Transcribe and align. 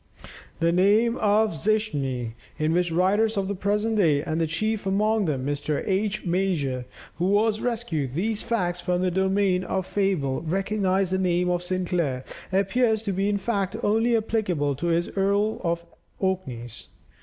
The 0.59 0.71
name 0.71 1.15
of 1.17 1.51
Zichmni, 1.53 2.33
in 2.57 2.73
which 2.73 2.91
writers 2.91 3.37
of 3.37 3.47
the 3.47 3.53
present 3.53 3.97
day, 3.97 4.23
and 4.23 4.49
chief 4.49 4.87
among 4.87 5.25
them 5.25 5.45
Mr. 5.45 5.83
H. 5.85 6.25
Major, 6.25 6.85
who 7.17 7.45
has 7.45 7.61
rescued 7.61 8.15
these 8.15 8.41
facts 8.41 8.81
from 8.81 9.03
the 9.03 9.11
domain 9.11 9.63
of 9.63 9.85
fable, 9.85 10.41
recognize 10.41 11.11
the 11.11 11.19
name 11.19 11.51
of 11.51 11.61
Sinclair 11.61 12.23
appears 12.51 13.03
to 13.03 13.11
be 13.13 13.29
in 13.29 13.37
fact 13.37 13.75
only 13.83 14.17
applicable 14.17 14.73
to 14.77 14.87
this 14.87 15.07
earl 15.15 15.61
of 15.63 15.81
the 15.81 16.25
Orkneys. 16.25 16.87